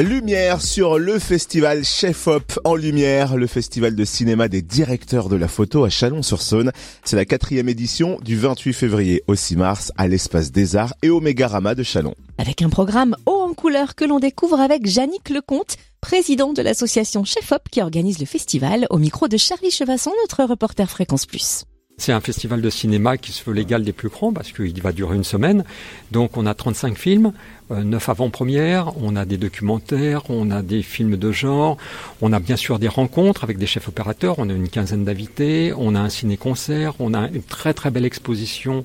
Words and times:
Lumière 0.00 0.60
sur 0.60 0.98
le 0.98 1.20
festival 1.20 1.84
Chef 1.84 2.26
Hop 2.26 2.58
en 2.64 2.74
lumière, 2.74 3.36
le 3.36 3.46
festival 3.46 3.94
de 3.94 4.04
cinéma 4.04 4.48
des 4.48 4.60
directeurs 4.60 5.28
de 5.28 5.36
la 5.36 5.46
photo 5.46 5.84
à 5.84 5.88
Chalon-sur-Saône. 5.88 6.72
C'est 7.04 7.14
la 7.14 7.24
quatrième 7.24 7.68
édition 7.68 8.18
du 8.20 8.36
28 8.36 8.72
février 8.72 9.22
au 9.28 9.36
6 9.36 9.56
mars 9.56 9.92
à 9.96 10.08
l'espace 10.08 10.50
des 10.50 10.74
arts 10.74 10.94
et 11.02 11.10
au 11.10 11.20
Mégarama 11.20 11.76
de 11.76 11.84
Chalon. 11.84 12.16
Avec 12.38 12.60
un 12.62 12.70
programme 12.70 13.14
haut 13.26 13.40
en 13.48 13.54
couleur 13.54 13.94
que 13.94 14.04
l'on 14.04 14.18
découvre 14.18 14.58
avec 14.58 14.84
Jannick 14.84 15.30
Lecomte, 15.30 15.76
président 16.00 16.52
de 16.52 16.62
l'association 16.62 17.22
Chef 17.24 17.52
Hop 17.52 17.62
qui 17.70 17.80
organise 17.80 18.18
le 18.18 18.26
festival 18.26 18.88
au 18.90 18.98
micro 18.98 19.28
de 19.28 19.36
Charlie 19.36 19.70
Chevasson, 19.70 20.10
notre 20.24 20.42
reporter 20.42 20.90
Fréquence 20.90 21.24
Plus. 21.24 21.66
C'est 21.96 22.12
un 22.12 22.20
festival 22.20 22.60
de 22.60 22.70
cinéma 22.70 23.16
qui 23.16 23.30
se 23.30 23.44
veut 23.44 23.54
l'égal 23.54 23.84
des 23.84 23.92
plus 23.92 24.08
grands 24.08 24.32
parce 24.32 24.50
qu'il 24.50 24.82
va 24.82 24.90
durer 24.90 25.14
une 25.14 25.24
semaine. 25.24 25.64
Donc 26.10 26.36
on 26.36 26.44
a 26.44 26.52
35 26.52 26.98
films, 26.98 27.32
euh, 27.70 27.84
9 27.84 28.08
avant-premières, 28.08 28.92
on 29.00 29.14
a 29.14 29.24
des 29.24 29.36
documentaires, 29.36 30.28
on 30.28 30.50
a 30.50 30.62
des 30.62 30.82
films 30.82 31.16
de 31.16 31.30
genre, 31.30 31.76
on 32.20 32.32
a 32.32 32.40
bien 32.40 32.56
sûr 32.56 32.80
des 32.80 32.88
rencontres 32.88 33.44
avec 33.44 33.58
des 33.58 33.66
chefs 33.66 33.86
opérateurs, 33.86 34.38
on 34.38 34.50
a 34.50 34.52
une 34.52 34.68
quinzaine 34.68 35.04
d'invités, 35.04 35.72
on 35.76 35.94
a 35.94 36.00
un 36.00 36.08
ciné-concert, 36.08 36.94
on 36.98 37.14
a 37.14 37.28
une 37.28 37.42
très 37.42 37.74
très 37.74 37.92
belle 37.92 38.04
exposition 38.04 38.84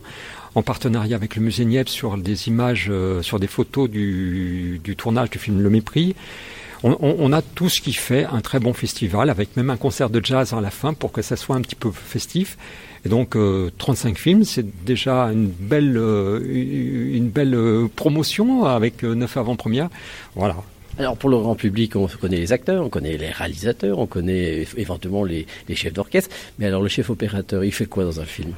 en 0.53 0.61
partenariat 0.61 1.15
avec 1.15 1.35
le 1.35 1.41
musée 1.41 1.65
Niepce 1.65 1.91
sur 1.91 2.15
des 2.15 2.47
images, 2.47 2.87
euh, 2.89 3.23
sur 3.23 3.39
des 3.39 3.47
photos 3.47 3.89
du, 3.89 4.79
du 4.83 4.95
tournage 4.95 5.31
du 5.31 5.39
film 5.39 5.61
Le 5.61 5.69
Mépris. 5.71 6.15
On, 6.83 6.91
on, 7.01 7.15
on, 7.19 7.33
a 7.33 7.41
tout 7.41 7.67
ce 7.69 7.81
qui 7.81 7.93
fait 7.93 8.25
un 8.25 8.41
très 8.41 8.59
bon 8.59 8.73
festival, 8.73 9.29
avec 9.29 9.57
même 9.57 9.69
un 9.69 9.77
concert 9.77 10.09
de 10.09 10.23
jazz 10.23 10.53
à 10.53 10.61
la 10.61 10.71
fin 10.71 10.93
pour 10.93 11.11
que 11.11 11.21
ça 11.21 11.35
soit 11.35 11.55
un 11.55 11.61
petit 11.61 11.75
peu 11.75 11.91
festif. 11.91 12.57
Et 13.05 13.09
donc 13.09 13.35
euh, 13.35 13.71
35 13.77 14.17
films, 14.17 14.43
c'est 14.43 14.65
déjà 14.85 15.25
une 15.25 15.47
belle, 15.47 15.97
euh, 15.97 16.41
une 16.43 17.29
belle 17.29 17.55
euh, 17.55 17.87
promotion 17.93 18.65
avec 18.65 19.03
euh, 19.03 19.13
9 19.13 19.37
avant-premières. 19.37 19.89
Voilà. 20.35 20.55
Alors 20.97 21.15
pour 21.15 21.29
le 21.29 21.37
grand 21.37 21.55
public, 21.55 21.95
on 21.95 22.07
connaît 22.07 22.37
les 22.37 22.51
acteurs, 22.51 22.83
on 22.83 22.89
connaît 22.89 23.15
les 23.15 23.29
réalisateurs, 23.29 23.99
on 23.99 24.05
connaît 24.05 24.65
éventuellement 24.75 25.23
les, 25.23 25.47
les 25.69 25.75
chefs 25.75 25.93
d'orchestre. 25.93 26.35
Mais 26.59 26.65
alors 26.65 26.81
le 26.81 26.89
chef 26.89 27.09
opérateur, 27.09 27.63
il 27.63 27.71
fait 27.71 27.85
quoi 27.85 28.03
dans 28.03 28.19
un 28.19 28.25
film? 28.25 28.53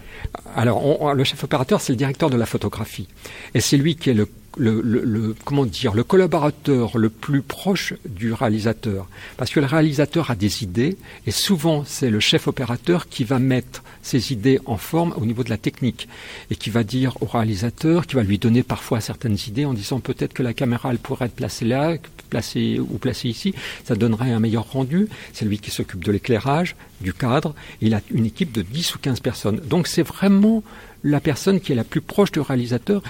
Alors 0.56 0.84
on, 0.84 1.14
le 1.14 1.24
chef 1.24 1.44
opérateur, 1.44 1.82
c'est 1.82 1.94
le 1.94 1.98
directeur 1.98 2.32
de 2.32 2.38
la 2.38 2.48
photographie. 2.48 3.08
Et 3.54 3.62
c'est 3.62 3.78
lui 3.78 3.96
qui 3.96 4.10
est 4.10 4.16
le 4.16 4.28
le, 4.58 4.82
le, 4.82 5.04
le, 5.04 5.36
comment 5.46 5.66
dire 5.66 5.94
le 5.94 6.04
collaborateur 6.04 6.98
le 6.98 7.10
plus 7.10 7.42
proche 7.42 7.94
du 8.08 8.34
réalisateur. 8.34 9.08
Parce 9.38 9.52
que 9.52 9.60
le 9.60 9.66
réalisateur 9.66 10.32
a 10.32 10.36
des 10.36 10.64
idées 10.64 10.98
et 11.26 11.32
souvent 11.32 11.84
c'est 11.86 12.10
le 12.10 12.20
chef 12.20 12.48
opérateur 12.48 13.08
qui 13.08 13.24
va 13.24 13.40
mettre 13.40 13.84
ses 14.02 14.34
idées 14.34 14.60
en 14.66 14.78
forme 14.78 15.14
au 15.18 15.26
niveau 15.26 15.44
de 15.44 15.50
la 15.50 15.58
technique 15.58 16.08
et 16.50 16.56
qui 16.56 16.70
va 16.70 16.84
dire 16.84 17.18
au 17.22 17.26
réalisateur 17.26 18.08
qui 18.08 18.16
va 18.16 18.24
lui 18.24 18.38
donner 18.38 18.64
parfois 18.64 19.00
certaines 19.00 19.38
idées 19.48 19.66
en 19.66 19.74
disant 19.74 20.00
peut-être 20.00 20.34
que 20.34 20.44
la 20.44 20.54
caméra 20.54 20.92
elle 20.92 21.00
pourrait 21.00 21.26
être 21.26 21.36
placée 21.36 21.66
là 21.66 21.98
placée 22.32 22.80
ou 22.80 22.98
placée 22.98 23.30
ici. 23.30 23.54
Ça 23.84 23.94
donnerait 23.94 24.32
un 24.32 24.40
meilleur 24.40 24.72
rendu. 24.72 25.08
C'est 25.34 25.46
lui 25.46 25.60
qui 25.60 25.70
s'occupe 25.70 26.04
de 26.04 26.12
l'éclairage 26.12 26.76
du 27.02 27.14
cadre. 27.14 27.54
Il 27.82 27.94
a 27.94 28.02
une 28.10 28.26
équipe 28.26 28.52
de 28.52 28.64
10 28.64 28.96
ou 28.96 29.00
15 29.00 29.20
personnes. 29.20 29.62
Donc 29.68 29.86
c'est 29.86 30.02
vraiment 30.02 30.64
la 31.04 31.20
personne 31.20 31.60
qui 31.60 31.74
est 31.74 31.76
la 31.76 31.84
plus 31.84 32.02
proche 32.02 32.32
du 32.32 32.40
réalisateur 32.40 33.04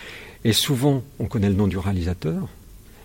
et 0.43 0.53
souvent, 0.53 1.03
on 1.19 1.25
connaît 1.25 1.49
le 1.49 1.55
nom 1.55 1.67
du 1.67 1.77
réalisateur, 1.77 2.47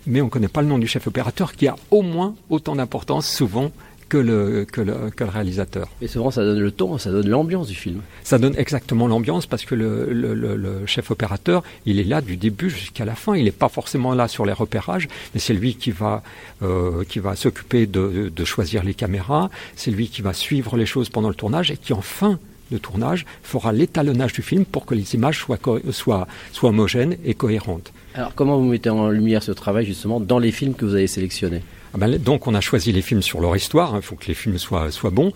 mais 0.06 0.20
on 0.20 0.26
ne 0.26 0.30
connaît 0.30 0.48
pas 0.48 0.62
le 0.62 0.68
nom 0.68 0.78
du 0.78 0.86
chef 0.86 1.06
opérateur 1.06 1.52
qui 1.52 1.66
a 1.66 1.76
au 1.90 2.02
moins 2.02 2.34
autant 2.48 2.76
d'importance 2.76 3.28
souvent 3.28 3.72
que 4.08 4.18
le, 4.18 4.64
que, 4.70 4.80
le, 4.80 5.10
que 5.10 5.24
le 5.24 5.30
réalisateur. 5.30 5.88
Et 6.00 6.06
souvent, 6.06 6.30
ça 6.30 6.42
donne 6.42 6.60
le 6.60 6.70
ton, 6.70 6.96
ça 6.98 7.10
donne 7.10 7.28
l'ambiance 7.28 7.66
du 7.66 7.74
film. 7.74 8.02
Ça 8.22 8.38
donne 8.38 8.54
exactement 8.56 9.08
l'ambiance 9.08 9.46
parce 9.46 9.64
que 9.64 9.74
le, 9.74 10.12
le, 10.12 10.34
le, 10.34 10.86
chef 10.86 11.10
opérateur, 11.10 11.64
il 11.86 11.98
est 11.98 12.04
là 12.04 12.20
du 12.20 12.36
début 12.36 12.70
jusqu'à 12.70 13.04
la 13.04 13.14
fin. 13.14 13.34
Il 13.34 13.44
n'est 13.44 13.50
pas 13.50 13.68
forcément 13.68 14.14
là 14.14 14.28
sur 14.28 14.46
les 14.46 14.52
repérages, 14.52 15.08
mais 15.34 15.40
c'est 15.40 15.54
lui 15.54 15.74
qui 15.74 15.90
va, 15.90 16.22
euh, 16.62 17.04
qui 17.04 17.18
va 17.18 17.34
s'occuper 17.34 17.86
de, 17.86 18.30
de 18.34 18.44
choisir 18.44 18.84
les 18.84 18.94
caméras. 18.94 19.50
C'est 19.74 19.90
lui 19.90 20.08
qui 20.08 20.22
va 20.22 20.32
suivre 20.32 20.76
les 20.76 20.86
choses 20.86 21.08
pendant 21.08 21.28
le 21.28 21.34
tournage 21.34 21.70
et 21.70 21.76
qui 21.76 21.92
enfin 21.92 22.38
de 22.70 22.78
tournage 22.78 23.24
fera 23.42 23.72
l'étalonnage 23.72 24.32
du 24.32 24.42
film 24.42 24.64
pour 24.64 24.86
que 24.86 24.94
les 24.94 25.14
images 25.14 25.38
soient, 25.38 25.58
soient, 25.90 26.26
soient 26.52 26.70
homogènes 26.70 27.16
et 27.24 27.34
cohérentes. 27.34 27.92
Alors 28.14 28.34
comment 28.34 28.58
vous 28.58 28.64
mettez 28.64 28.90
en 28.90 29.08
lumière 29.10 29.42
ce 29.42 29.52
travail 29.52 29.86
justement 29.86 30.20
dans 30.20 30.38
les 30.38 30.52
films 30.52 30.74
que 30.74 30.84
vous 30.84 30.94
avez 30.94 31.06
sélectionnés? 31.06 31.62
Ah 31.96 31.98
ben, 31.98 32.18
donc 32.18 32.46
on 32.46 32.54
a 32.54 32.60
choisi 32.60 32.92
les 32.92 33.00
films 33.00 33.22
sur 33.22 33.40
leur 33.40 33.56
histoire, 33.56 33.92
il 33.94 33.96
hein, 33.96 34.00
faut 34.02 34.16
que 34.16 34.26
les 34.26 34.34
films 34.34 34.58
soient, 34.58 34.90
bons, 35.10 35.32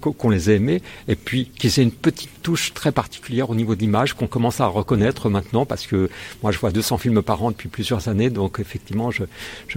qu'on 0.00 0.30
les 0.30 0.48
ait 0.48 0.54
aimés, 0.54 0.82
et 1.08 1.16
puis 1.16 1.46
qu'ils 1.46 1.80
aient 1.80 1.82
une 1.82 1.90
petite 1.90 2.30
touche 2.44 2.72
très 2.74 2.92
particulière 2.92 3.50
au 3.50 3.56
niveau 3.56 3.74
de 3.74 3.80
l'image 3.80 4.14
qu'on 4.14 4.28
commence 4.28 4.60
à 4.60 4.66
reconnaître 4.66 5.28
maintenant, 5.28 5.66
parce 5.66 5.88
que 5.88 6.08
moi 6.44 6.52
je 6.52 6.60
vois 6.60 6.70
200 6.70 6.98
films 6.98 7.22
par 7.22 7.42
an 7.42 7.50
depuis 7.50 7.68
plusieurs 7.68 8.06
années, 8.06 8.30
donc 8.30 8.60
effectivement 8.60 9.10
je, 9.10 9.24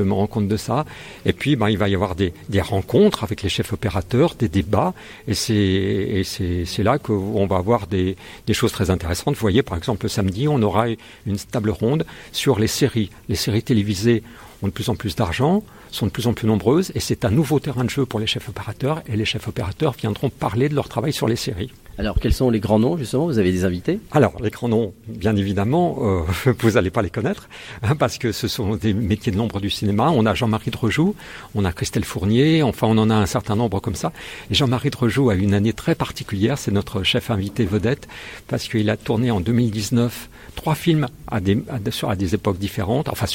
me 0.04 0.14
rends 0.14 0.28
compte 0.28 0.48
de 0.48 0.56
ça. 0.56 0.86
Et 1.26 1.34
puis 1.34 1.56
ben, 1.56 1.70
il 1.70 1.80
va 1.80 1.90
y 1.90 1.96
avoir 1.96 2.14
des, 2.14 2.32
rencontres 2.62 3.24
avec 3.24 3.42
les 3.42 3.50
chefs 3.50 3.74
opérateurs, 3.74 4.36
des 4.36 4.50
débats, 4.50 4.94
et 5.28 5.34
c'est 5.34 6.84
là 6.84 7.00
qu'on 7.00 7.48
va 7.48 7.56
avoir 7.56 7.88
des, 7.88 8.16
choses 8.52 8.72
très 8.72 8.92
intéressantes. 8.92 9.34
Vous 9.34 9.42
voyez 9.42 9.64
par 9.64 9.80
exemple 9.80 10.06
le 10.06 10.10
samedi 10.10 10.48
on 10.48 10.62
aura 10.62 10.90
une 11.26 11.38
table 11.38 11.72
ronde 11.72 12.06
sur 12.32 12.60
les 12.60 12.68
séries, 12.68 13.10
les 13.30 13.36
séries 13.36 13.64
télévisées 13.64 14.22
ont 14.62 14.68
de 14.68 14.72
plus 14.72 14.90
en 14.90 14.96
plus 14.96 15.16
d'argent, 15.16 15.64
sont 15.94 16.08
de 16.08 16.12
plus 16.12 16.28
en 16.28 16.34
plus 16.34 16.48
nombreuses, 16.48 16.92
et 16.96 17.00
c'est 17.00 17.26
un 17.26 17.32
nouveau 17.32 17.60
terrain 17.60 17.84
de 17.84 17.90
jeu 17.90 18.06
pour 18.06 18.20
les 18.20 18.28
chefs 18.28 18.50
opérateurs, 18.50 19.02
et 19.08 19.16
les 19.16 19.26
chefs 19.26 19.48
opérateurs 19.48 19.94
viendront 19.94 20.30
parler 20.30 20.70
de 20.70 20.76
leur 20.76 20.90
travail 20.90 21.14
sur 21.14 21.28
les 21.28 21.36
séries. 21.36 21.72
Alors, 22.00 22.20
quels 22.20 22.34
sont 22.34 22.50
les 22.50 22.60
grands 22.60 22.80
noms, 22.80 22.98
justement 22.98 23.28
Vous 23.28 23.38
avez 23.38 23.52
des 23.52 23.66
invités? 23.66 24.00
Alors, 24.12 24.34
les 24.42 24.50
grands 24.50 24.68
noms, 24.68 24.94
bien 25.08 25.36
évidemment, 25.36 25.98
euh, 26.02 26.52
vous 26.60 26.72
n'allez 26.72 26.90
pas 26.90 27.04
les 27.04 27.12
connaître, 27.12 27.50
hein, 27.84 27.96
parce 27.96 28.18
que 28.18 28.32
ce 28.32 28.48
sont 28.48 28.76
des 28.76 28.94
métiers 28.94 29.32
de 29.32 29.38
l'ombre 29.38 29.60
du 29.60 29.70
cinéma. 29.70 30.10
On 30.10 30.26
a 30.26 30.34
Jean-Marie 30.34 30.72
Drejoux, 30.72 31.16
on 31.54 31.66
a 31.66 31.72
Christelle 31.72 32.04
Fournier, 32.04 32.64
enfin, 32.64 32.88
on 32.88 32.98
en 32.98 33.12
a 33.12 33.16
un 33.16 33.28
certain 33.28 33.56
nombre 33.56 33.80
comme 33.80 33.96
ça. 33.96 34.12
Et 34.50 34.56
Jean-Marie 34.56 34.90
Drejoux 34.90 35.30
a 35.30 35.36
une 35.36 35.54
année 35.54 35.74
très 35.74 35.94
particulière, 35.94 36.58
c'est 36.58 36.72
notre 36.72 37.04
chef 37.04 37.30
invité 37.30 37.66
vedette, 37.66 38.08
parce 38.48 38.68
qu'il 38.68 38.90
a 38.90 38.98
tourné 38.98 39.30
en 39.30 39.40
2019 39.40 40.30
trois 40.56 40.76
films 40.76 41.08
à 41.28 41.40
des, 41.40 42.36
époques 42.36 42.58
différentes, 42.58 43.10
enfin, 43.10 43.26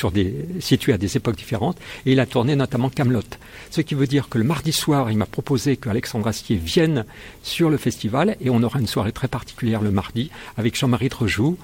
situés 0.61 0.93
à 0.93 0.99
des 0.99 1.17
époques 1.17 1.37
différentes, 1.37 1.77
et 2.07 2.13
il 2.13 2.21
a 2.21 2.27
tourné 2.27 2.57
notamment 2.57 2.91
Camelot. 2.91 3.23
Ce 3.71 3.81
qui 3.81 3.95
veut 3.95 4.07
dire 4.07 4.29
que 4.29 4.39
le 4.39 4.45
mardi 4.45 4.73
soir, 4.73 5.11
il 5.11 5.19
m'a 5.19 5.27
proposé 5.27 5.77
qu'Alexandre 5.77 6.29
Astier 6.29 6.57
vienne 6.57 7.05
sur 7.43 7.71
le 7.71 7.77
festival, 7.77 8.37
on 8.51 8.63
aura 8.63 8.81
une 8.81 8.87
soirée 8.87 9.13
très 9.13 9.29
particulière 9.29 9.83
le 9.83 9.91
mardi 9.91 10.31
avec 10.57 10.77
Jean-Marie 10.77 11.09
Trejoux, 11.09 11.59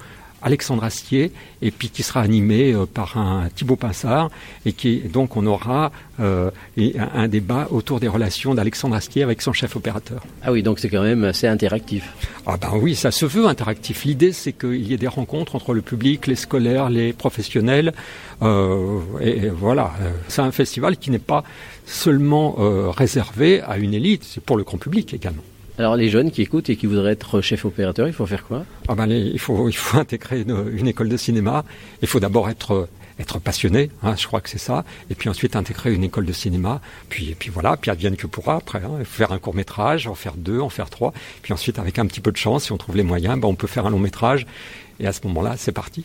Alexandre 0.45 0.85
Astier, 0.85 1.33
et 1.63 1.71
puis 1.71 1.89
qui 1.89 2.03
sera 2.03 2.21
animé 2.21 2.73
euh, 2.73 2.85
par 2.85 3.17
un 3.17 3.49
Thibaut 3.49 3.77
Pinsard, 3.77 4.31
et 4.67 4.75
qui 4.75 4.99
donc 4.99 5.39
on 5.39 5.47
aura 5.47 5.91
euh, 6.21 6.51
un, 6.79 7.09
un, 7.15 7.29
débat 7.29 7.67
autour 7.71 7.99
des 7.99 8.09
relations 8.09 8.55
d'Alexandre 8.55 8.95
Astier 8.95 9.23
avec 9.23 9.41
son 9.41 9.55
chef 9.55 9.75
opérateur. 9.75 10.23
Ah 10.43 10.53
oui, 10.53 10.63
donc 10.63 10.79
c'est 10.81 10.91
quand 10.91 11.03
même 11.03 11.25
assez 11.25 11.47
interactif. 11.47 12.13
Ah 12.47 12.59
ben 12.59 12.73
oui, 12.75 12.95
ça 12.95 13.11
se 13.11 13.25
veut 13.25 13.47
interactif. 13.47 14.05
L'idée 14.05 14.33
c'est 14.33 14.53
qu'il 14.53 14.87
y 14.87 14.93
ait 14.93 14.99
des 14.99 15.09
rencontres 15.09 15.57
entre 15.57 15.73
le 15.73 15.81
public, 15.81 16.27
les 16.27 16.37
scolaires, 16.37 16.91
les 16.91 17.15
professionnels, 17.15 17.95
euh, 18.43 19.01
et, 19.23 19.47
et, 19.47 19.49
voilà. 19.49 19.93
C'est 20.29 20.43
un 20.43 20.53
festival 20.53 20.99
qui 20.99 21.11
n'est 21.11 21.19
pas 21.19 21.43
seulement 21.87 22.57
euh, 22.59 22.91
réservé 22.91 23.63
à 23.63 23.79
une 23.79 23.95
élite, 23.95 24.25
c'est 24.25 24.43
pour 24.43 24.59
le 24.59 24.65
grand 24.65 24.79
public 24.79 25.15
également. 25.15 25.43
Alors 25.79 25.97
les 25.97 26.09
jeunes 26.09 26.31
qui 26.31 26.43
écoutent 26.43 26.71
et 26.71 26.77
qui 26.77 26.87
voudraient 26.87 27.13
être 27.13 27.41
chef 27.41 27.65
opérateur, 27.65 28.07
il 28.07 28.13
faut 28.13 28.27
faire 28.27 28.45
quoi? 28.45 28.65
Ah 28.89 28.95
ben, 28.95 29.11
il, 29.11 29.39
faut, 29.39 29.69
il 29.69 29.77
faut 29.77 29.99
intégrer 29.99 30.43
une, 30.43 30.71
une 30.73 30.87
école 30.87 31.09
de 31.09 31.17
cinéma. 31.17 31.65
Il 32.01 32.09
faut 32.09 32.21
d'abord 32.21 32.49
être 32.49 32.89
être 33.19 33.39
passionné, 33.39 33.91
hein, 34.03 34.15
je 34.17 34.27
crois 34.27 34.41
que 34.41 34.49
c'est 34.49 34.59
ça, 34.59 34.85
et 35.11 35.15
puis 35.15 35.29
ensuite 35.29 35.57
intégrer 35.57 35.95
une 35.95 36.05
école 36.05 36.27
de 36.27 36.33
cinéma, 36.33 36.81
puis 37.09 37.31
et 37.31 37.35
puis 37.35 37.51
voilà, 37.51 37.77
puis 37.77 37.91
advienne 37.91 38.17
que 38.17 38.27
pourra 38.27 38.57
après, 38.57 38.83
hein, 38.83 39.05
faire 39.05 39.33
un 39.33 39.39
court 39.39 39.55
métrage, 39.55 40.07
en 40.07 40.15
faire 40.15 40.35
deux, 40.37 40.61
en 40.61 40.69
faire 40.69 40.91
trois, 40.91 41.13
puis 41.43 41.53
ensuite 41.53 41.79
avec 41.79 41.99
un 41.99 42.07
petit 42.07 42.21
peu 42.21 42.33
de 42.33 42.37
chance, 42.37 42.65
si 42.65 42.73
on 42.73 42.77
trouve 42.77 42.97
les 42.97 43.03
moyens, 43.03 43.39
ben, 43.39 43.49
on 43.49 43.55
peut 43.55 43.67
faire 43.67 43.87
un 43.87 43.91
long 43.91 43.99
métrage, 43.99 44.47
et 45.01 45.07
à 45.07 45.13
ce 45.13 45.21
moment-là, 45.25 45.55
c'est 45.57 45.73
parti. 45.73 46.05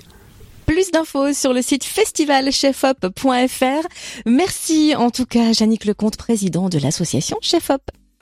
Plus 0.66 0.92
d'infos 0.92 1.34
sur 1.34 1.52
le 1.52 1.64
site 1.64 1.84
festivalchefhop.fr. 1.84 3.88
Merci 4.28 4.94
en 4.96 5.10
tout 5.10 5.26
cas, 5.26 5.52
Jannick 5.52 5.86
Lecomte, 5.86 6.16
président 6.16 6.70
de 6.70 6.78
l'association 6.78 7.38
Chef 7.42 7.72
Hop. 7.72 7.82